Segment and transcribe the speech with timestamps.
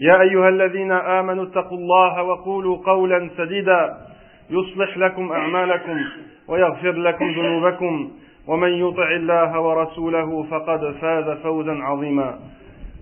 [0.00, 3.96] يا أيها الذين آمنوا اتقوا الله وقولوا قولا سديدا
[4.50, 6.00] يصلح لكم أعمالكم
[6.48, 8.10] ويغفر لكم ذنوبكم
[8.48, 12.38] ومن يطع الله ورسوله فقد فاز فوزا عظيما.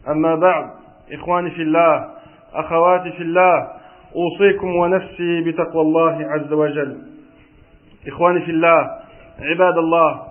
[0.08, 0.70] أما بعد
[1.12, 2.08] إخواني في الله
[2.54, 3.68] أخواتي في الله
[4.16, 6.98] أوصيكم ونفسي بتقوى الله عز وجل.
[8.08, 8.90] إخواني في الله
[9.40, 10.22] عباد الله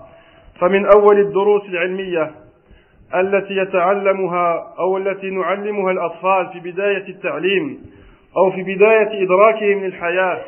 [0.59, 2.31] فمن أول الدروس العلمية
[3.15, 7.79] التي يتعلمها أو التي نعلمها الأطفال في بداية التعليم
[8.37, 10.41] أو في بداية إدراكهم للحياة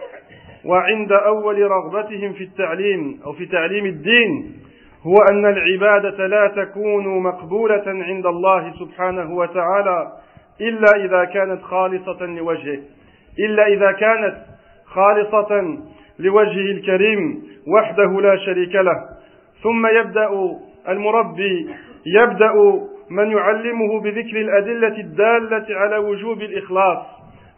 [0.65, 4.53] وعند أول رغبتهم في التعليم أو في تعليم الدين
[5.03, 10.11] هو أن العبادة لا تكون مقبولة عند الله سبحانه وتعالى
[10.61, 12.79] إلا إذا كانت خالصة لوجهه
[13.39, 14.35] إلا إذا كانت
[14.85, 15.77] خالصة
[16.19, 18.95] لوجهه الكريم وحده لا شريك له.
[19.63, 20.29] ثم يبدأ
[20.89, 21.69] المربي
[22.05, 22.53] يبدأ
[23.09, 27.05] من يعلمه بذكر الأدلة الدالة على وجوب الإخلاص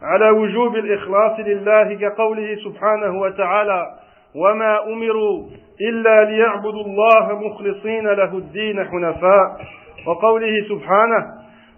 [0.02, 3.86] على وجوب الإخلاص لله كقوله سبحانه وتعالى
[4.34, 5.46] وما أمروا
[5.80, 9.60] إلا ليعبدوا الله مخلصين له الدين حنفاء
[10.06, 11.26] وقوله سبحانه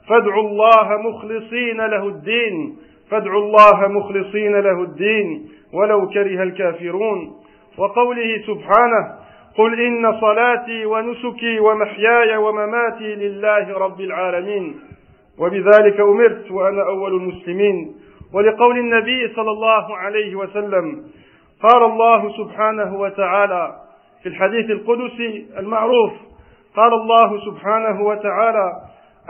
[0.08, 2.76] فادعوا الله مخلصين له الدين
[3.10, 7.34] فادعوا الله مخلصين له الدين ولو كره الكافرون
[7.78, 9.14] وقوله سبحانه
[9.56, 14.80] قل إن صلاتي ونسكي ومحياي ومماتي لله رب العالمين
[15.38, 17.94] وبذلك أمرت وأنا أول المسلمين
[18.34, 21.04] ولقول النبي صلى الله عليه وسلم
[21.62, 23.72] قال الله سبحانه وتعالى
[24.22, 26.12] في الحديث القدسي المعروف
[26.76, 28.72] قال الله سبحانه وتعالى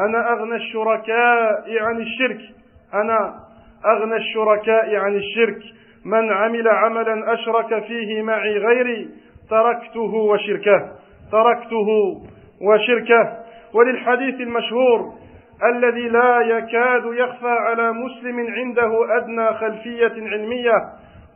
[0.00, 2.40] أنا أغنى الشركاء عن الشرك
[2.94, 3.34] أنا
[3.86, 5.58] أغنى الشركاء عن الشرك
[6.04, 9.08] من عمل عملا أشرك فيه معي غيري
[9.50, 10.92] تركته وشركه
[11.32, 11.88] تركته
[12.60, 13.38] وشركه.
[13.74, 15.12] وللحديث المشهور
[15.64, 20.76] الذي لا يكاد يخفى على مسلم عنده أدنى خلفية علمية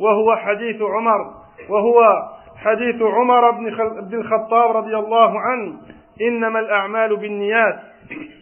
[0.00, 1.34] وهو حديث عمر
[1.68, 2.22] وهو
[2.56, 3.50] حديث عمر
[4.00, 5.72] بن الخطاب رضي الله عنه.
[6.22, 7.80] إنما الأعمال بالنيات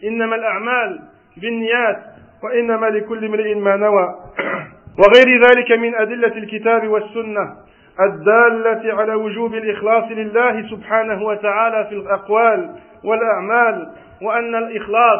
[0.03, 0.99] إنما الأعمال
[1.37, 1.97] بالنيات
[2.43, 4.15] وإنما لكل امرئ ما نوى.
[4.99, 7.55] وغير ذلك من أدلة الكتاب والسنة.
[7.99, 13.87] الدالة على وجوب الإخلاص لله سبحانه وتعالى في الأقوال والأعمال
[14.21, 15.19] وأن الإخلاص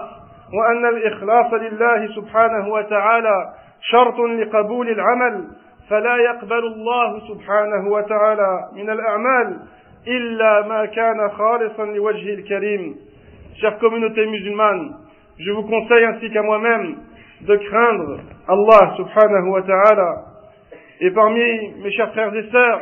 [0.54, 5.48] وأن الإخلاص لله سبحانه وتعالى شرط لقبول العمل
[5.90, 9.60] فلا يقبل الله سبحانه وتعالى من الأعمال
[10.08, 12.96] إلا ما كان خالصا لوجه الكريم.
[13.62, 14.96] Chère communauté musulmane,
[15.38, 16.96] je vous conseille ainsi qu'à moi-même
[17.42, 20.31] de craindre Allah subhanahu wa ta'ala
[21.02, 22.82] Et parmi mes chers frères et sœurs,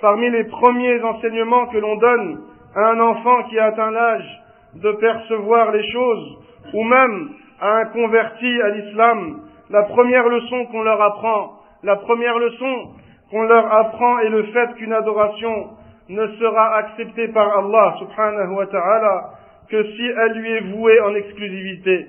[0.00, 2.40] parmi les premiers enseignements que l'on donne
[2.74, 4.40] à un enfant qui a atteint l'âge
[4.76, 6.38] de percevoir les choses,
[6.72, 7.28] ou même
[7.60, 12.94] à un converti à l'islam, la première leçon qu'on leur apprend, la première leçon
[13.30, 15.70] qu'on leur apprend est le fait qu'une adoration
[16.08, 19.30] ne sera acceptée par Allah subhanahu wa ta'ala
[19.68, 22.06] que si elle lui est vouée en exclusivité.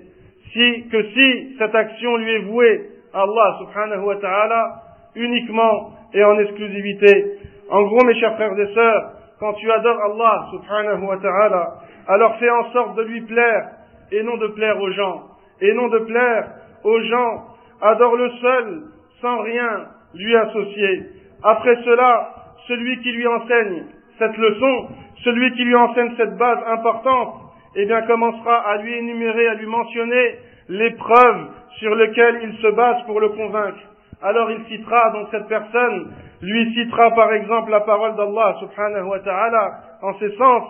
[0.54, 4.83] Si, que si cette action lui est vouée Allah subhanahu wa ta'ala
[5.16, 7.38] uniquement et en exclusivité.
[7.70, 11.74] En gros, mes chers frères et sœurs, quand tu adores Allah subhanahu wa ta'ala,
[12.08, 13.70] alors fais en sorte de lui plaire
[14.12, 15.24] et non de plaire aux gens.
[15.62, 16.48] Et non de plaire
[16.84, 17.44] aux gens.
[17.82, 18.84] Adore le seul,
[19.22, 21.04] sans rien lui associer.
[21.44, 22.30] Après cela,
[22.68, 23.84] celui qui lui enseigne
[24.20, 24.88] cette leçon,
[25.24, 27.36] celui qui lui enseigne cette base importante,
[27.76, 30.36] eh bien commencera à lui énumérer, à lui mentionner
[30.70, 31.48] les preuves
[31.80, 33.80] sur lesquelles il se base pour le convaincre
[34.24, 39.20] alors il citera, donc cette personne lui citera par exemple la parole d'Allah subhanahu wa
[39.20, 39.72] ta'ala
[40.02, 40.64] en ces sens.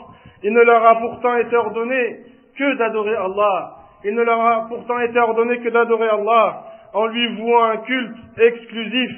[0.44, 2.18] Il ne leur a pourtant été ordonné
[2.58, 3.72] que d'adorer Allah.
[4.04, 6.64] Il ne leur a pourtant été ordonné que d'adorer Allah
[6.94, 9.12] en lui vouant un culte exclusif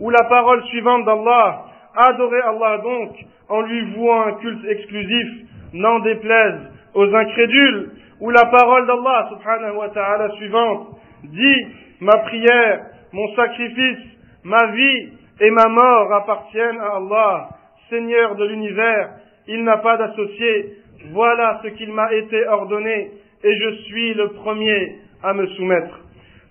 [0.00, 1.64] où la parole suivante d'Allah,
[1.94, 3.16] Adorez Allah donc
[3.48, 5.28] en lui vouant un culte exclusif,
[5.72, 6.60] n'en déplaise
[6.94, 7.90] aux incrédules,
[8.20, 10.88] ou la parole d'Allah subhanahu wa ta'ala suivante
[11.24, 11.66] dit,
[12.00, 13.98] ma prière, mon sacrifice,
[14.44, 17.48] ma vie et ma mort appartiennent à Allah,
[17.88, 19.10] Seigneur de l'univers,
[19.48, 20.76] il n'a pas d'associé,
[21.12, 23.10] voilà ce qu'il m'a été ordonné,
[23.42, 26.00] et je suis le premier à me soumettre.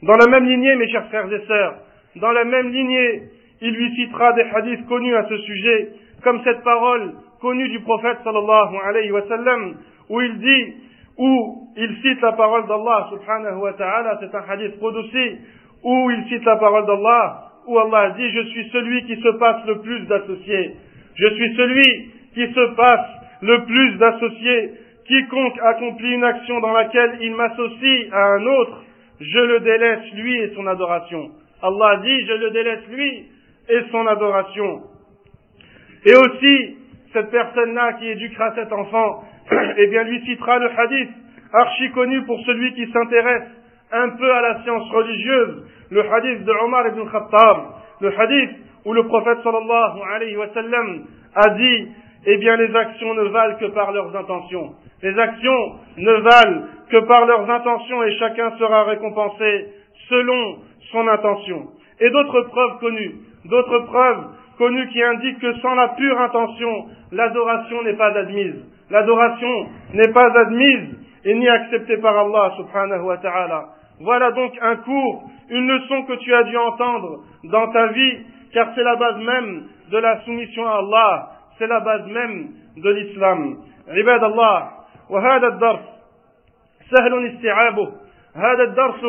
[0.04, 1.76] Dans la même lignée, mes chers frères et sœurs,
[2.16, 3.24] dans la même lignée,
[3.62, 5.90] il lui citera des hadiths connus à ce sujet,
[6.24, 9.76] comme cette parole connue du prophète sallallahu alayhi wa sallam,
[10.10, 10.74] où il dit,
[11.18, 15.38] où il cite la parole d'Allah subhanahu wa ta'ala, c'est un hadith Qudsi,
[15.84, 19.66] où il cite la parole d'Allah, où Allah dit, je suis celui qui se passe
[19.68, 20.76] le plus d'associés.
[21.16, 23.08] Je suis celui qui se passe
[23.42, 24.72] le plus d'associés.
[25.06, 28.84] Quiconque accomplit une action dans laquelle il m'associe à un autre,
[29.20, 31.30] je le délaisse lui et son adoration.
[31.62, 33.26] Allah dit, je le délaisse lui
[33.70, 34.82] et son adoration.
[36.06, 36.78] Et aussi,
[37.14, 39.24] cette personne-là qui éduquera cet enfant,
[39.78, 41.10] eh bien, lui citera le hadith,
[41.54, 43.50] archi connu pour celui qui s'intéresse
[43.92, 47.58] un peu à la science religieuse, le hadith de Omar ibn Khattab,
[48.02, 48.52] le hadith
[48.86, 51.06] où le prophète sallallahu alayhi wa sallam
[51.36, 51.88] a dit,
[52.26, 54.74] eh bien, les actions ne valent que par leurs intentions.
[55.02, 59.68] Les actions ne valent que par leurs intentions et chacun sera récompensé
[60.10, 60.60] selon
[60.92, 61.68] son intention.
[62.00, 63.16] Et d'autres preuves connues,
[63.46, 64.26] d'autres preuves
[64.58, 68.66] connues qui indiquent que sans la pure intention, l'adoration n'est pas admise.
[68.90, 70.96] L'adoration n'est pas admise
[71.26, 73.70] et ni acceptée par Allah subhanahu wa ta'ala.
[74.00, 78.18] Voilà donc un cours, une leçon que tu as dû entendre dans ta vie,
[78.54, 82.90] car c'est la base même de la soumission à Allah, c'est la base même de
[82.90, 83.58] l'islam.
[83.90, 84.70] عباد الله
[85.10, 85.86] وهذا الدرس
[86.92, 87.90] سهل استيعابه
[88.36, 89.02] هذا الدرس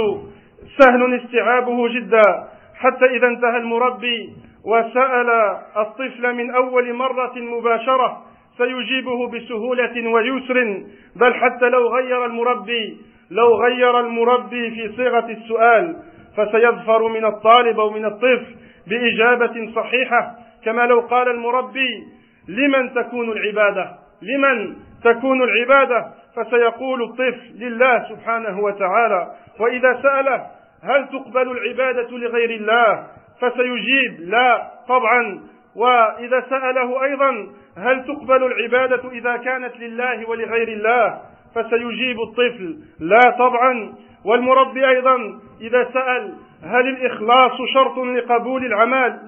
[0.78, 4.32] سهل استيعابه جدا حتى إذا انتهى المربي
[4.64, 5.30] وسأل
[5.76, 8.22] الطفل من أول مرة مباشرة
[8.58, 10.82] سيجيبه بسهولة ويسر
[11.16, 12.96] بل حتى لو غير المربي
[13.30, 15.96] لو غير المربي في صيغة السؤال
[16.36, 18.54] فسيظفر من الطالب أو من الطفل
[18.86, 20.34] بإجابة صحيحة.
[20.64, 22.04] كما لو قال المربي
[22.48, 23.90] لمن تكون العبادة؟
[24.22, 26.06] لمن تكون العبادة؟
[26.36, 29.30] فسيقول الطفل لله سبحانه وتعالى.
[29.60, 30.46] وإذا سأله
[30.82, 33.06] هل تقبل العبادة لغير الله؟
[33.40, 35.40] فسيجيب لا طبعا.
[35.76, 37.46] وإذا سأله أيضا
[37.76, 41.20] هل تقبل العبادة إذا كانت لله ولغير الله؟
[41.54, 42.76] فسيجيب الطفل.
[43.00, 43.92] لا طبعا.
[44.24, 45.16] والمربي أيضا
[45.60, 49.18] إذا سأل هل الإخلاص شرط لقبول العمل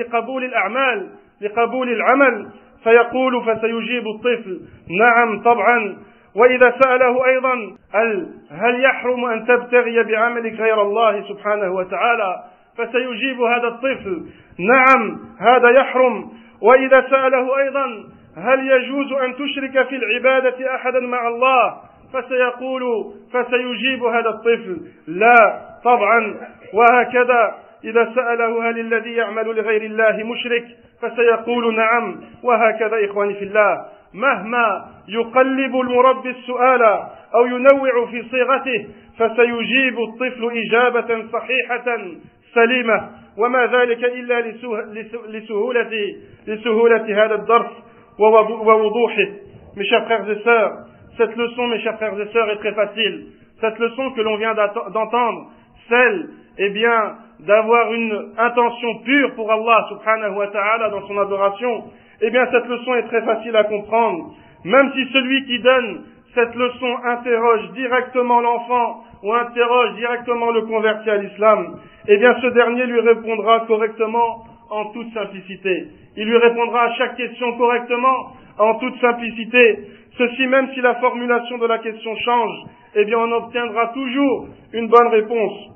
[0.00, 1.08] لقبول الأعمال
[1.42, 2.48] لقبول العمل؟
[2.84, 4.60] فيقول فسيجيب الطفل.
[5.00, 5.96] نعم طبعا.
[6.36, 7.54] وإذا سأله أيضا
[8.50, 12.36] هل, يحرم أن تبتغي بعملك غير الله سبحانه وتعالى؟
[12.78, 14.26] فسيجيب هذا الطفل.
[14.58, 16.30] نعم هذا يحرم.
[16.62, 17.86] وإذا سأله أيضا
[18.36, 21.74] هل يجوز أن تشرك في العبادة أحدا مع الله؟
[22.12, 24.80] فسيقول فسيجيب هذا الطفل.
[25.06, 26.34] لا طبعا.
[26.74, 30.64] وهكذا إذا سأله هل الذي يعمل لغير الله مشرك؟
[31.02, 32.20] فسيقول نعم.
[32.42, 33.84] وهكذا إخواني في الله.
[34.14, 36.82] مهما يقلب المربي السؤال
[37.34, 38.86] أو ينوع في صيغته
[39.18, 41.98] فسيجيب الطفل إجابة صحيحة
[42.54, 43.10] سليمة.
[43.38, 44.40] وما ذلك إلا
[45.28, 45.86] لسهولة,
[46.46, 47.91] لسهولة هذا الدرس.
[48.18, 50.72] Mes chers frères et sœurs,
[51.16, 53.26] cette leçon, mes chers frères et sœurs, est très facile.
[53.60, 55.50] Cette leçon que l'on vient d'entendre,
[55.88, 61.84] celle, eh bien, d'avoir une intention pure pour Allah subhanahu wa ta'ala dans son adoration,
[62.20, 64.34] eh bien cette leçon est très facile à comprendre.
[64.64, 71.10] Même si celui qui donne cette leçon interroge directement l'enfant ou interroge directement le converti
[71.10, 75.88] à l'islam, eh bien ce dernier lui répondra correctement en toute simplicité.
[76.16, 79.86] Il lui répondra à chaque question correctement en toute simplicité.
[80.16, 82.64] Ceci même si la formulation de la question change,
[82.94, 85.72] eh bien on obtiendra toujours une bonne réponse.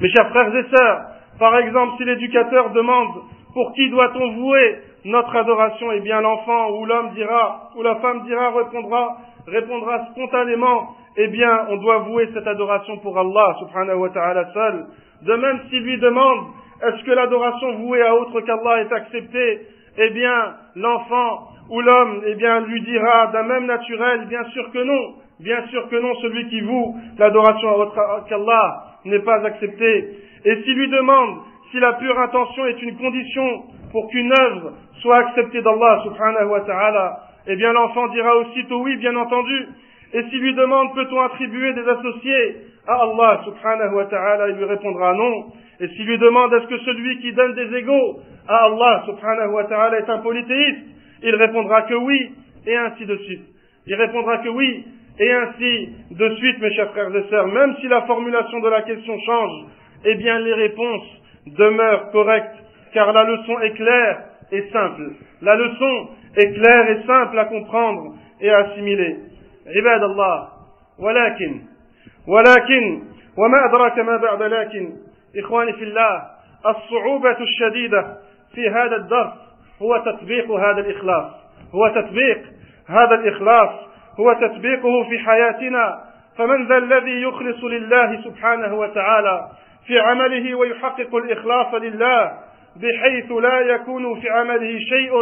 [0.00, 1.00] Mes chers frères et sœurs,
[1.38, 3.22] par exemple, si l'éducateur demande
[3.54, 8.22] pour qui doit-on vouer notre adoration, eh bien l'enfant ou l'homme dira, ou la femme
[8.24, 9.16] dira, répondra,
[9.46, 14.86] répondra spontanément, eh bien on doit vouer cette adoration pour Allah subhanahu wa ta'ala seul.
[15.22, 16.46] De même s'il lui demande,
[16.82, 19.60] est-ce que l'adoration vouée à autre qu'Allah est acceptée,
[19.98, 24.78] eh bien l'enfant ou l'homme, eh bien lui dira d'un même naturel, bien sûr que
[24.78, 30.18] non, bien sûr que non, celui qui voue l'adoration à autre qu'Allah n'est pas accepté.
[30.44, 31.38] Et s'il lui demande
[31.70, 36.60] si la pure intention est une condition pour qu'une œuvre soit acceptée d'Allah subhanahu wa
[36.62, 39.68] ta'ala, eh bien l'enfant dira aussitôt oui, bien entendu.
[40.12, 42.56] Et s'il lui demande peut-on attribuer des associés
[42.87, 45.45] à Allah subhanahu wa ta'ala, il lui répondra non.
[45.79, 49.63] Et s'il lui demande est-ce que celui qui donne des égaux à Allah subhanahu wa
[49.65, 50.85] ta'ala est un polythéiste,
[51.23, 52.31] il répondra que oui,
[52.67, 53.45] et ainsi de suite.
[53.87, 54.85] Il répondra que oui,
[55.19, 57.47] et ainsi de suite, mes chers frères et sœurs.
[57.47, 59.65] Même si la formulation de la question change,
[60.05, 62.55] eh bien les réponses demeurent correctes,
[62.93, 65.11] car la leçon est claire et simple.
[65.41, 69.17] La leçon est claire et simple à comprendre et à assimiler.
[69.65, 70.47] عباد الله
[70.99, 71.61] ولكن
[72.30, 73.02] ولكن
[73.38, 74.92] وما أدراك ما بعد لكن
[75.38, 76.22] إخواني في الله
[76.66, 78.16] الصعوبة الشديدة
[78.54, 79.32] في هذا الدرس
[79.82, 81.32] هو تطبيق هذا الإخلاص.
[81.74, 82.42] هو تطبيق
[82.88, 83.70] هذا الإخلاص
[84.20, 86.00] هو تطبيقه في حياتنا.
[86.38, 89.48] فمن ذا الذي يخلص لله سبحانه وتعالى
[89.86, 92.32] في عمله ويحقق الإخلاص لله
[92.76, 95.12] بحيث لا يكون في عمله شيء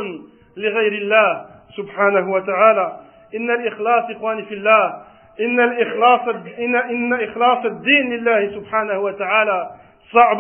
[0.57, 1.47] لغير الله
[1.77, 2.97] سبحانه وتعالى.
[3.37, 5.03] إن الإخلاص إخواني في الله
[5.41, 6.21] إن الإخلاص
[6.59, 9.71] إن, إن إخلاص الدين لله سبحانه وتعالى
[10.13, 10.39] صعب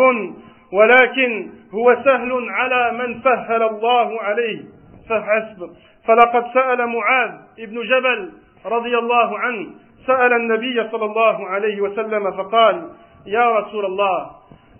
[0.72, 4.60] ولكن هو سهل على من سهل الله عليه.
[5.08, 5.70] فحسب.
[6.06, 8.32] فلقد سأل معاذ ابن جبل
[8.66, 9.66] رضي الله عنه
[10.06, 12.90] سأل النبي صلى الله عليه وسلم فقال
[13.26, 14.30] يا رسول الله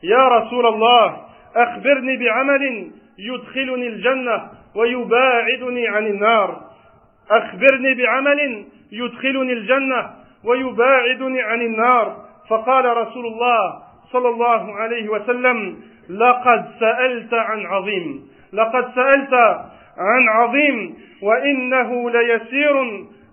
[0.03, 1.17] يا رسول الله
[1.57, 6.61] أخبرني بعمل يدخلني الجنة ويباعدني عن النار.
[7.31, 10.11] أخبرني بعمل يدخلني الجنة
[10.45, 12.17] ويباعدني عن النار.
[12.49, 13.83] فقال رسول الله
[14.13, 15.77] صلى الله عليه وسلم
[16.11, 19.35] لقد سألت عن عظيم لقد سألت
[19.99, 22.77] عن عظيم وإنه ليسير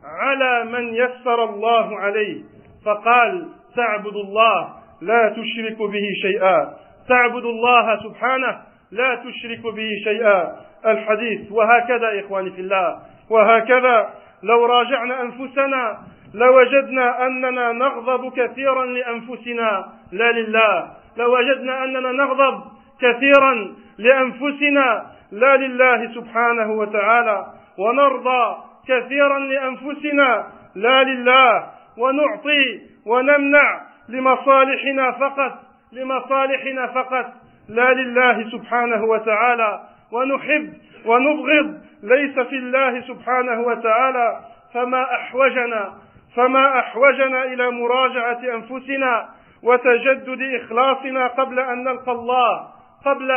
[0.04, 2.42] على من يسر الله عليه.
[2.86, 4.70] فقال تعبد الله
[5.02, 6.74] لا تشرك به شيئا.
[7.10, 8.58] تعبد الله سبحانه
[8.92, 10.56] لا تشرك به شيئا.
[10.86, 13.00] الحديث وهكذا إخواني في الله.
[13.30, 14.10] وهكذا
[14.44, 15.98] لو راجعنا أنفسنا
[16.36, 19.86] لوجدنا أننا نغضب كثيرا لأنفسنا.
[20.12, 20.88] لا لله.
[21.18, 22.64] لوجدنا أننا نغضب
[23.02, 25.06] كثيرا لأنفسنا.
[25.32, 27.46] لا لله سبحانه وتعالى.
[27.78, 30.48] ونرضى كثيرا لأنفسنا.
[30.76, 31.64] لا لله.
[31.98, 35.54] ونعطي ونمنع لمصالحنا فقط.
[35.92, 37.26] لمصالحنا فقط.
[37.70, 39.80] لا لله سبحانه وتعالى.
[40.12, 40.74] ونحب
[41.06, 44.40] ونبغض ليس في الله سبحانه وتعالى
[44.74, 45.94] فما أحوجنا
[46.36, 49.30] فما أحوجنا إلى مراجعة أنفسنا
[49.64, 52.68] وتجدد إخلاصنا قبل أن نلقى الله
[53.06, 53.32] قبل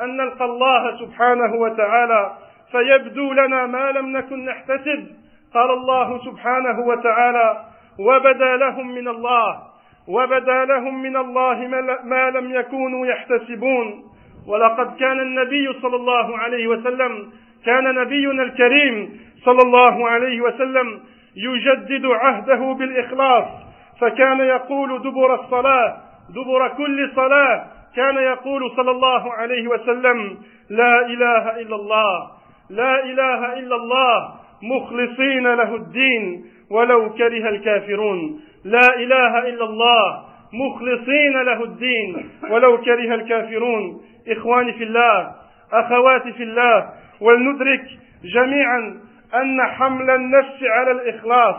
[0.00, 2.32] أن نلقى الله سبحانه وتعالى.
[2.72, 5.06] فيبدو لنا ما لم نكن نحتسب
[5.54, 7.64] قال الله سبحانه وتعالى
[7.98, 9.62] وبدا لهم من الله
[10.08, 11.68] وبدا لهم من الله
[12.04, 14.07] ما لم يكونوا يحتسبون.
[14.48, 17.30] ولقد كان النبي صلى الله عليه وسلم
[17.66, 21.00] كان نبينا الكريم صلى الله عليه وسلم
[21.36, 23.44] يجدد عهده بالإخلاص
[24.00, 25.96] فكان يقول دبر الصلاة
[26.30, 27.64] دبر كل صلاة
[27.96, 30.38] كان يقول صلى الله عليه وسلم
[30.70, 32.30] لا إله إلا الله
[32.70, 34.28] لا إله إلا الله
[34.62, 43.14] مخلصين له الدين ولو كره الكافرون لا إله إلا الله مخلصين له الدين ولو كره
[43.14, 45.32] الكافرون إخواني في الله
[45.72, 47.84] أخواتي في الله ولندرك
[48.24, 49.00] جميعا
[49.34, 51.56] أن حمل النفس على الإخلاص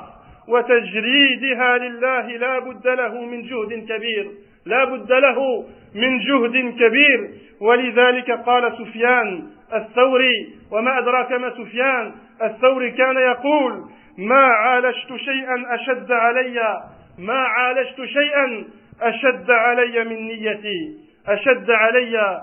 [0.47, 4.31] وتجريدها لله لا بد له من جهد كبير
[4.65, 7.29] لا بد له من جهد كبير.
[7.61, 12.11] ولذلك قال سفيان الثوري وما أدراك ما سفيان
[12.43, 13.83] الثوري كان يقول
[14.17, 16.83] ما عالجت شيئا أشد علي
[17.19, 18.65] ما عالجت شيئا
[19.01, 20.97] أشد علي من نيتي
[21.27, 22.41] أشد علي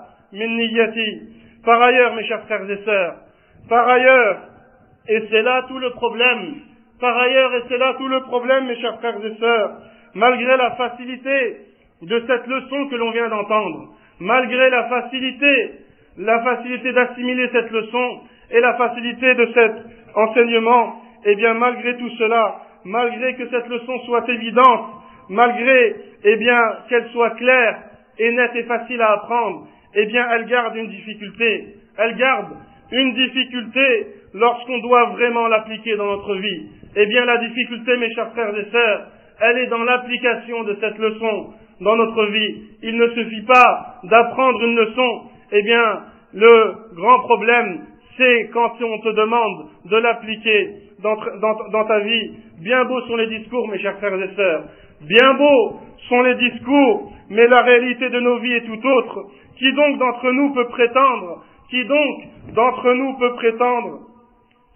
[1.63, 3.15] Par ailleurs, mes chers frères et sœurs,
[3.69, 4.37] par ailleurs,
[5.07, 6.55] et c'est là tout le problème,
[6.99, 9.71] par ailleurs, et c'est là tout le problème, mes chers frères et sœurs,
[10.15, 11.57] malgré la facilité
[12.01, 15.71] de cette leçon que l'on vient d'entendre, malgré la facilité,
[16.17, 18.19] la facilité d'assimiler cette leçon
[18.51, 19.73] et la facilité de cet
[20.15, 24.87] enseignement, eh bien, malgré tout cela, malgré que cette leçon soit évidente,
[25.29, 27.77] malgré, eh bien, qu'elle soit claire
[28.19, 29.67] et nette et facile à apprendre,
[29.97, 31.75] eh bien, elle garde une difficulté.
[31.97, 32.53] Elle garde
[32.91, 36.67] une difficulté lorsqu'on doit vraiment l'appliquer dans notre vie.
[36.95, 39.07] Eh bien, la difficulté, mes chers frères et sœurs,
[39.41, 42.61] elle est dans l'application de cette leçon dans notre vie.
[42.83, 45.21] Il ne suffit pas d'apprendre une leçon.
[45.51, 45.99] Eh bien,
[46.33, 47.81] le grand problème,
[48.17, 52.33] c'est quand on te demande de l'appliquer dans, ta vie.
[52.61, 54.63] Bien beaux sont les discours, mes chers frères et sœurs.
[55.01, 59.25] Bien beaux sont les discours, mais la réalité de nos vies est tout autre.
[59.57, 63.99] Qui donc d'entre nous peut prétendre, qui donc d'entre nous peut prétendre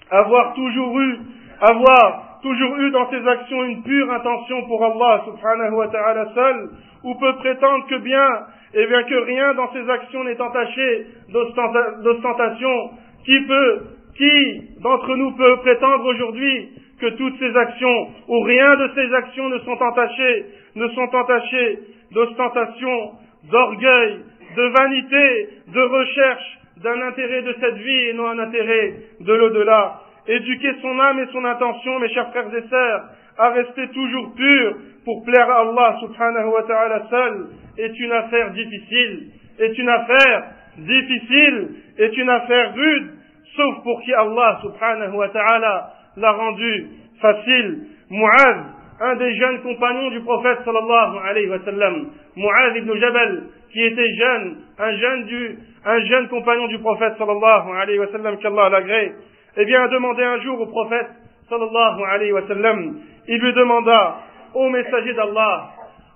[0.09, 1.19] avoir toujours eu,
[1.61, 6.69] avoir toujours eu dans ses actions une pure intention pour Allah subhanahu wa ta'ala seul,
[7.03, 8.27] ou peut prétendre que bien,
[8.73, 12.89] et bien que rien dans ses actions n'est entaché d'ostentation,
[13.25, 13.81] qui peut,
[14.17, 16.69] qui d'entre nous peut prétendre aujourd'hui
[16.99, 20.45] que toutes ses actions, ou rien de ses actions ne sont entachées,
[20.75, 21.79] ne sont entachées
[22.11, 23.11] d'ostentation,
[23.49, 24.19] d'orgueil,
[24.55, 30.01] de vanité, de recherche d'un intérêt de cette vie et non un intérêt de l'au-delà.
[30.27, 33.03] Éduquer son âme et son intention, mes chers frères et sœurs,
[33.37, 38.51] à rester toujours pur pour plaire à Allah subhanahu wa ta'ala seul est une affaire
[38.51, 40.43] difficile, est une affaire
[40.77, 43.11] difficile, est une affaire rude,
[43.55, 46.87] sauf pour qui Allah subhanahu wa ta'ala l'a rendu
[47.19, 47.87] facile.
[48.09, 48.57] Mu'az,
[48.99, 54.57] un des jeunes compagnons du prophète sallallahu alayhi wa sallam, ibn Jabal, qui était jeune,
[54.77, 59.13] un jeune du, un jeune compagnon du prophète sallallahu alayhi wa sallam, qu'Allah l'agrée,
[59.57, 61.07] eh bien, a demandé un jour au prophète
[61.49, 64.17] sallallahu alayhi wa sallam, il lui demanda,
[64.53, 65.69] ô messager d'Allah,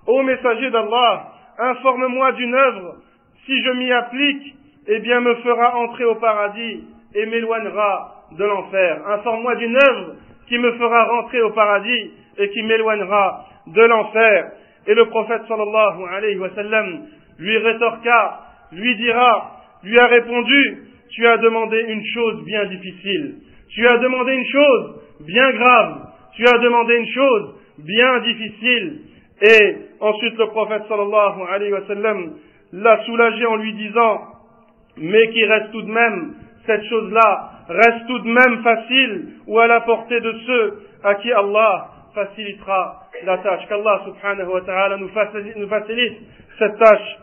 [0.07, 2.95] ô messager d'Allah, informe-moi d'une œuvre,
[3.45, 4.55] si je m'y applique,
[4.87, 6.83] eh bien, me fera entrer au paradis
[7.13, 9.07] et m'éloignera de l'enfer.
[9.07, 10.15] Informe-moi d'une œuvre
[10.47, 14.51] qui me fera rentrer au paradis et qui m'éloignera de l'enfer.
[14.87, 17.07] Et le prophète sallallahu alayhi wa sallam
[17.39, 18.39] lui rétorqua,
[18.71, 23.35] lui dira, lui a répondu, tu as demandé une chose bien difficile.
[23.69, 26.07] Tu as demandé une chose bien grave.
[26.35, 29.01] Tu as demandé une chose bien difficile.
[29.41, 32.33] Et ensuite le prophète sallallahu alayhi wa sallam
[32.73, 34.21] l'a soulagé en lui disant,
[34.97, 39.67] mais qui reste tout de même, cette chose-là reste tout de même facile ou à
[39.67, 43.67] la portée de ceux à qui Allah facilitera la tâche.
[43.67, 46.17] Qu'Allah subhanahu wa ta'ala nous facilite
[46.57, 47.17] cette tâche,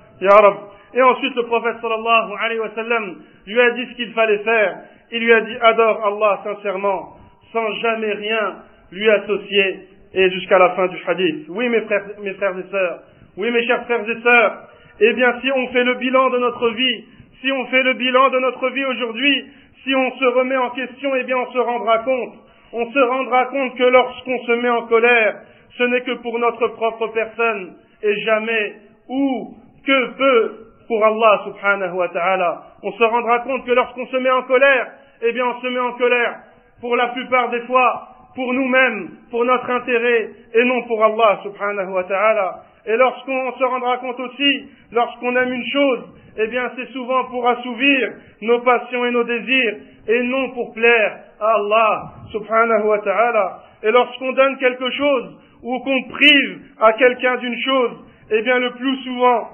[0.94, 4.78] Et ensuite le prophète sallallahu alayhi wa sallam lui a dit ce qu'il fallait faire.
[5.10, 7.16] Il lui a dit adore Allah sincèrement,
[7.52, 8.56] sans jamais rien
[8.92, 11.46] lui associer et jusqu'à la fin du hadith.
[11.48, 13.00] Oui mes frères, mes frères et sœurs,
[13.36, 14.68] oui mes chers frères et sœurs,
[15.00, 17.04] eh bien si on fait le bilan de notre vie,
[17.40, 19.46] si on fait le bilan de notre vie aujourd'hui,
[19.82, 22.34] si on se remet en question, eh bien on se rendra compte.
[22.74, 25.40] On se rendra compte que lorsqu'on se met en colère,
[25.76, 28.74] ce n'est que pour notre propre personne et jamais
[29.08, 32.62] ou que peu pour Allah subhanahu wa ta'ala.
[32.82, 34.86] On se rendra compte que lorsqu'on se met en colère,
[35.22, 36.36] eh bien on se met en colère
[36.80, 41.92] pour la plupart des fois pour nous-mêmes, pour notre intérêt et non pour Allah subhanahu
[41.92, 42.62] wa ta'ala.
[42.86, 46.00] Et lorsqu'on se rendra compte aussi, lorsqu'on aime une chose,
[46.38, 49.76] eh bien c'est souvent pour assouvir nos passions et nos désirs
[50.08, 53.60] et non pour plaire à Allah subhanahu wa ta'ala.
[53.82, 57.92] Et lorsqu'on donne quelque chose ou qu'on prive à quelqu'un d'une chose,
[58.30, 59.48] eh bien le plus souvent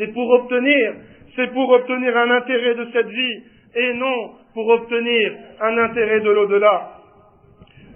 [0.00, 0.94] c'est pour obtenir,
[1.36, 3.42] c'est pour obtenir un intérêt de cette vie
[3.76, 6.92] et non pour obtenir un intérêt de l'au-delà.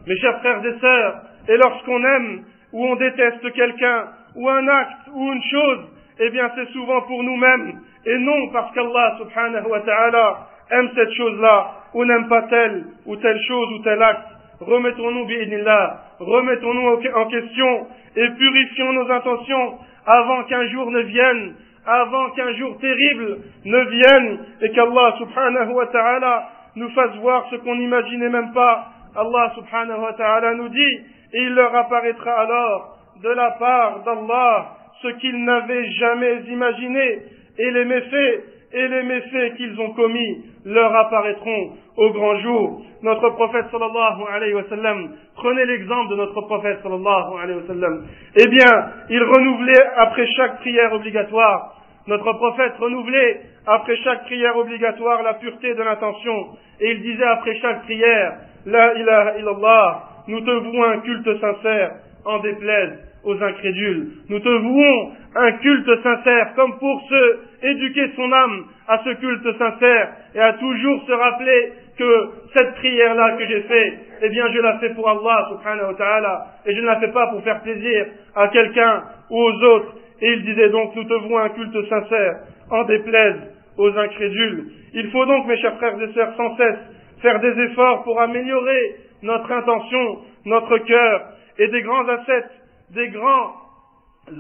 [0.06, 5.08] Mes chers frères et sœurs, et lorsqu'on aime ou on déteste quelqu'un, ou un acte,
[5.14, 5.78] ou une chose,
[6.20, 11.12] eh bien c'est souvent pour nous-mêmes, et non parce qu'Allah subhanahu wa ta'ala aime cette
[11.12, 14.28] chose-là, ou n'aime pas telle, ou telle chose, ou tel acte.
[14.60, 21.54] Remettons-nous, bi'idnillah, remettons-nous en question, et purifions nos intentions avant qu'un jour ne vienne,
[21.86, 27.56] avant qu'un jour terrible ne vienne, et qu'Allah subhanahu wa ta'ala nous fasse voir ce
[27.56, 28.86] qu'on n'imaginait même pas.
[29.16, 30.98] Allah subhanahu wa ta'ala nous dit,
[31.32, 34.66] et il leur apparaîtra alors de la part d'Allah
[35.02, 37.22] ce qu'ils n'avaient jamais imaginé,
[37.58, 38.44] et les méfaits,
[38.74, 42.82] et les méfaits qu'ils ont commis leur apparaîtront au grand jour.
[43.02, 48.06] Notre prophète sallallahu alayhi wa sallam, prenez l'exemple de notre prophète sallallahu alayhi wa sallam.
[48.36, 51.74] Eh bien, il renouvelait après chaque prière obligatoire,
[52.08, 56.48] notre prophète renouvelait après chaque prière obligatoire la pureté de l'intention,
[56.80, 58.32] et il disait après chaque prière,
[58.66, 61.92] La ilaha illallah, nous te vouons un culte sincère,
[62.24, 64.08] en déplaise aux incrédules.
[64.28, 69.58] Nous te vouons un culte sincère, comme pour se éduquer son âme à ce culte
[69.58, 74.58] sincère et à toujours se rappeler que cette prière-là que j'ai faite, eh bien, je
[74.60, 77.60] la fais pour Allah, subhanahu wa ta'ala, et je ne la fais pas pour faire
[77.62, 79.94] plaisir à quelqu'un ou aux autres.
[80.20, 82.34] Et il disait donc, nous te vouons un culte sincère,
[82.70, 83.36] en déplaise
[83.78, 84.66] aux incrédules.
[84.94, 86.78] Il faut donc, mes chers frères et sœurs, sans cesse
[87.22, 91.22] faire des efforts pour améliorer notre intention, notre cœur,
[91.58, 92.50] et des grands ascètes,
[92.91, 93.53] des grands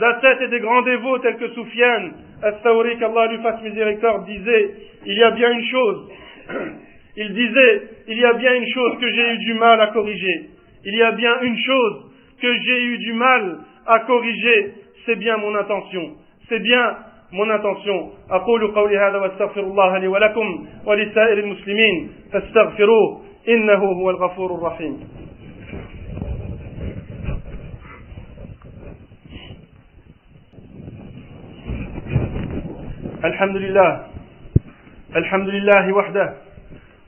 [0.01, 4.69] ascètes et des grands dévots tels que Soufiane, As-Sawri, qu'Allah lui fasse miséricorde, disait,
[5.05, 6.09] il y a bien une chose,
[7.17, 10.49] il disait, il y a bien une chose que j'ai eu du mal à corriger.
[10.85, 14.73] Il y a bien une chose que j'ai eu du mal à corriger,
[15.05, 16.15] c'est bien mon intention.
[16.47, 16.95] C'est bien
[17.31, 18.11] mon intention.
[18.31, 24.99] أقول قولي هذا واستغفر الله لي ولكم ولسائر المسلمين فاستغفروه إنه هو الغفور الرحيم
[33.24, 34.00] الحمد لله.
[35.16, 36.34] الحمد لله وحده.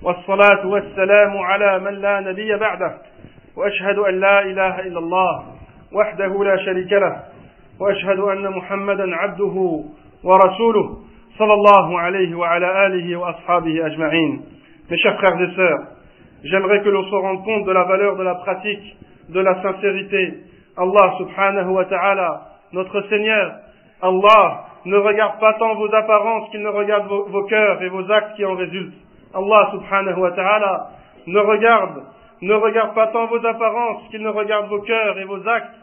[0.02, 2.94] والصلاة والسلام على من لا نبي بعده.
[3.56, 5.44] وأشهد أن لا إله إلا الله
[5.92, 7.16] وحده لا شريك له.
[7.80, 9.84] وأشهد أن محمدا عبده
[10.24, 10.96] ورسوله
[11.38, 14.40] صلى الله عليه وعلى آله وأصحابه أجمعين.
[14.90, 15.80] Mes chers frères et sœurs,
[16.44, 18.96] j'aimerais que l'on se rende compte de la valeur de la pratique,
[19.28, 20.34] de la sincérité.
[20.78, 22.40] Allah subhanahu wa ta'ala,
[22.72, 23.52] notre Seigneur,
[24.00, 28.36] Allah ne regarde pas tant vos apparences qu'il ne regarde vos, cœurs et vos actes
[28.36, 28.94] qui en résultent.
[29.34, 30.90] Allah subhanahu wa ta'ala
[31.26, 32.02] ne regarde,
[32.40, 35.74] ne regarde pas tant vos apparences qu'il ne regarde vos cœurs et vos actes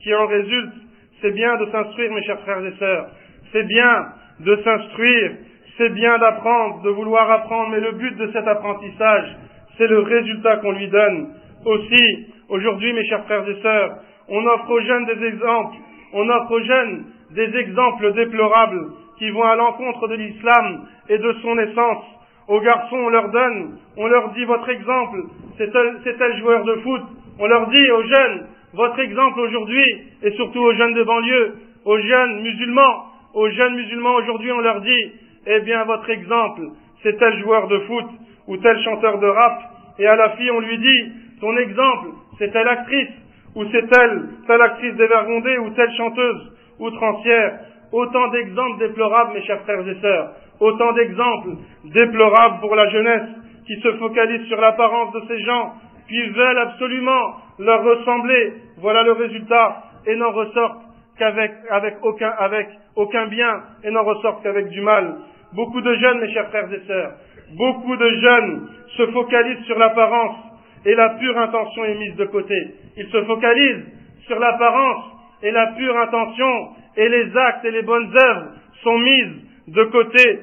[0.00, 0.80] qui en résultent.
[1.20, 3.06] C'est bien de s'instruire, mes chers frères et sœurs.
[3.52, 4.06] C'est bien
[4.40, 5.32] de s'instruire.
[5.76, 9.36] C'est bien d'apprendre, de vouloir apprendre, mais le but de cet apprentissage,
[9.78, 11.34] c'est le résultat qu'on lui donne.
[11.64, 13.96] Aussi, aujourd'hui, mes chers frères et sœurs,
[14.28, 15.76] on offre aux jeunes des exemples,
[16.12, 21.32] on offre aux jeunes des exemples déplorables qui vont à l'encontre de l'islam et de
[21.42, 22.04] son essence.
[22.48, 25.22] Aux garçons, on leur donne, on leur dit votre exemple,
[25.58, 27.02] c'est tel, joueur de foot.
[27.38, 29.84] On leur dit aux jeunes, votre exemple aujourd'hui,
[30.22, 34.80] et surtout aux jeunes de banlieue, aux jeunes musulmans, aux jeunes musulmans aujourd'hui, on leur
[34.80, 35.12] dit,
[35.46, 36.62] eh bien, votre exemple,
[37.02, 38.06] c'est tel joueur de foot
[38.48, 39.62] ou tel chanteur de rap.
[39.98, 43.10] Et à la fille, on lui dit, ton exemple, c'est telle actrice
[43.54, 47.60] ou c'est telle, telle actrice dévergondée ou telle chanteuse outrancière.
[47.92, 50.30] Autant d'exemples déplorables, mes chers frères et sœurs.
[50.60, 51.50] Autant d'exemples
[51.84, 53.28] déplorables pour la jeunesse
[53.66, 55.72] qui se focalise sur l'apparence de ces gens,
[56.06, 58.54] puis veulent absolument leur ressembler.
[58.78, 59.82] Voilà le résultat.
[60.06, 60.82] Et n'en ressortent
[61.18, 65.16] qu'avec avec aucun, avec aucun bien et n'en ressortent qu'avec du mal.
[65.52, 67.12] Beaucoup de jeunes, mes chers frères et sœurs,
[67.56, 70.36] beaucoup de jeunes se focalisent sur l'apparence
[70.84, 72.54] et la pure intention est mise de côté.
[72.96, 73.84] Ils se focalisent
[74.26, 75.04] sur l'apparence
[75.42, 78.52] et la pure intention et les actes et les bonnes œuvres
[78.82, 79.32] sont mises
[79.68, 80.40] de côté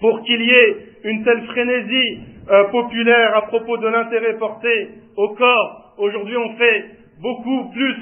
[0.00, 5.30] pour qu'il y ait une telle frénésie euh, populaire à propos de l'intérêt porté au
[5.30, 5.94] corps.
[5.98, 6.84] Aujourd'hui, on fait
[7.20, 7.94] beaucoup plus,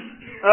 [0.43, 0.49] euh,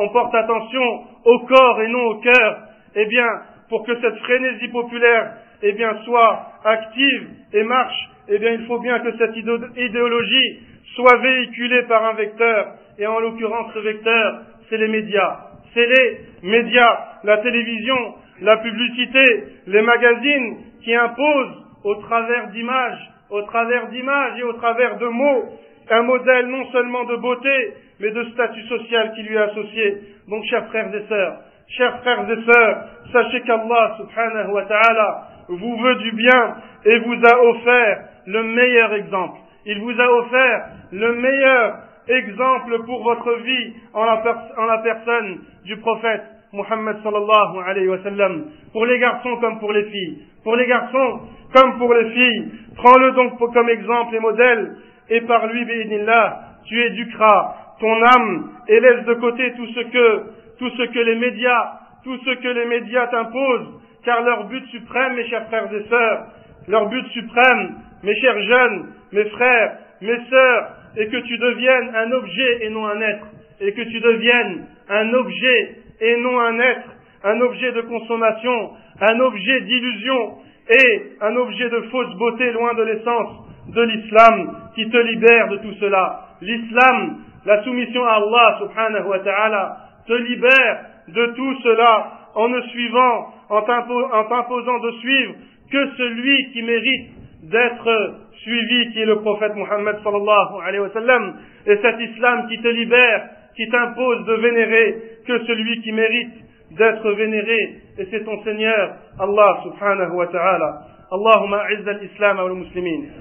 [0.00, 2.58] on, porte attention au corps et non au cœur.
[2.94, 3.26] Eh bien,
[3.68, 8.78] pour que cette frénésie populaire, eh bien, soit active et marche, eh bien, il faut
[8.78, 10.60] bien que cette idéologie
[10.94, 12.74] soit véhiculée par un vecteur.
[12.98, 15.38] Et en l'occurrence, ce vecteur, c'est les médias.
[15.74, 19.24] C'est les médias, la télévision, la publicité,
[19.66, 25.44] les magazines qui imposent au travers d'images, au travers d'images et au travers de mots,
[25.90, 29.98] un modèle non seulement de beauté, mais de statut social qui lui est associé.
[30.28, 35.76] Donc, chers frères et sœurs, chers frères et sœurs, sachez qu'Allah subhanahu wa ta'ala vous
[35.78, 39.38] veut du bien et vous a offert le meilleur exemple.
[39.64, 41.78] Il vous a offert le meilleur
[42.08, 48.86] exemple pour votre vie en la, personne du prophète Muhammad sallallahu alayhi wa sallam, pour
[48.86, 50.22] les garçons comme pour les filles.
[50.44, 51.20] Pour les garçons
[51.54, 54.76] comme pour les filles, prends-le donc comme exemple et modèle,
[55.10, 60.22] et par lui, bi'idnillah, tu éduqueras ton âme et laisse de côté tout ce que,
[60.58, 61.72] tout ce que les médias,
[62.04, 66.26] tout ce que les médias t'imposent, car leur but suprême, mes chers frères et sœurs,
[66.68, 72.12] leur but suprême, mes chers jeunes, mes frères, mes sœurs, est que tu deviennes un
[72.12, 73.26] objet et non un être,
[73.60, 76.88] et que tu deviennes un objet et non un être,
[77.24, 80.38] un objet de consommation, un objet d'illusion
[80.70, 85.56] et un objet de fausse beauté loin de l'essence de l'islam qui te libère de
[85.58, 86.20] tout cela.
[86.40, 92.60] L'islam, la soumission à Allah subhanahu wa ta'ala, te libère de tout cela en ne
[92.62, 95.34] suivant, en t'imposant de suivre
[95.70, 97.10] que celui qui mérite
[97.42, 101.33] d'être suivi, qui est le prophète Muhammad sallallahu alayhi wa sallam,
[101.65, 104.95] et cet islam qui te libère, qui t'impose de vénérer
[105.27, 106.33] que celui qui mérite
[106.77, 107.59] d'être vénéré,
[107.99, 110.93] et c'est ton Seigneur, Allah subhanahu wa ta'ala.
[111.13, 113.11] اللهم أعز الإسلام والمسلمين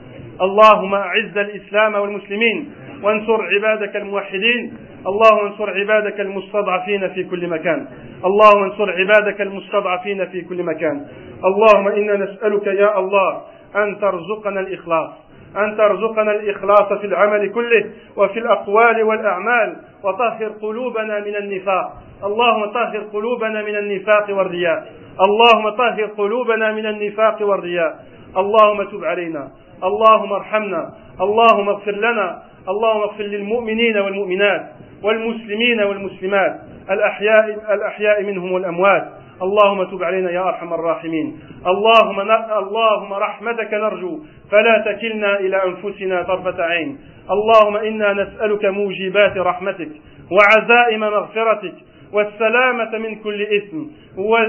[0.41, 4.73] اللهم أعز الإسلام والمسلمين وانصر عبادك الموحدين
[5.07, 7.87] اللهم انصر عبادك المستضعفين في كل مكان
[8.25, 11.07] اللهم انصر عبادك المستضعفين في كل مكان
[11.45, 13.43] اللهم إنا نسألك يا الله
[13.76, 15.28] أن ترزقنا الإخلاص
[15.58, 21.94] أن ترزقنا الإخلاص في العمل كله وفي الأقوال والأعمال وطهر قلوبنا من النفاق.
[22.24, 24.92] اللهم طهر قلوبنا من النفاق والرياء.
[25.26, 27.96] اللهم طهر قلوبنا من النفاق والرياء.
[28.38, 29.48] اللهم تب علينا.
[29.84, 30.94] اللهم ارحمنا.
[31.22, 32.42] اللهم اغفر لنا.
[32.70, 34.62] اللهم اغفر للمؤمنين والمؤمنات
[35.04, 36.56] والمسلمين والمسلمات.
[36.92, 39.08] الأحياء, الأحياء منهم والأموات.
[39.42, 41.40] اللهم تب علينا يا أرحم الراحمين.
[41.68, 42.20] اللهم
[42.62, 44.20] اللهم رحمتك نرجو.
[44.52, 46.98] فلا تكلنا إلى أنفسنا طرفة عين.
[47.32, 49.92] اللهم إنا نسألك موجبات رحمتك
[50.32, 51.74] وعزائم مغفرتك
[52.14, 53.82] والسلامة من كل إثم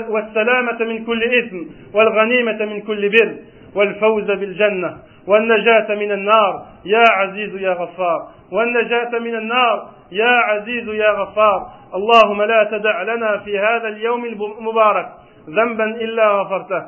[0.08, 1.58] والسلامة من كل إثم
[1.94, 3.34] والغنيمة من كل بر
[3.74, 4.96] والفوز بالجنة
[5.26, 6.66] والنجاة من النار.
[6.84, 9.97] يا عزيز يا غفار والنجاة من النار.
[10.12, 15.08] يا عزيز يا غفار اللهم لا تدع لنا في هذا اليوم المبارك
[15.48, 16.86] ذنبا إلا غفرته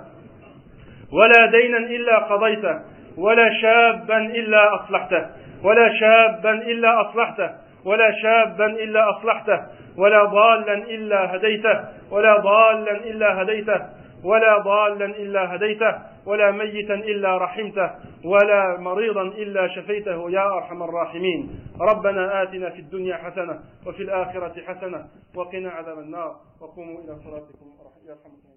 [1.12, 2.80] ولا دينا إلا قضيته
[3.18, 5.26] ولا شابا إلا أصلحته
[5.64, 7.50] ولا شابا إلا أصلحته
[7.84, 9.60] ولا شابا إلا أصلحته
[9.98, 11.80] ولا ضالا إلا هديته
[12.10, 13.80] ولا ضالا إلا هديته.
[14.24, 15.92] ولا ضالا إلا هديته
[16.26, 17.90] ولا ميتا إلا رحمته
[18.24, 20.30] ولا مريضا إلا شفيته.
[20.30, 21.40] يا أرحم الراحمين.
[21.80, 26.36] ربنا آتنا في الدنيا حسنة وفي الآخرة حسنة وقنا عذاب النار.
[26.60, 27.66] وقوموا إلى صلاتكم.
[28.08, 28.49] يرحمكم